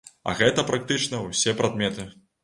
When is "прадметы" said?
1.59-2.07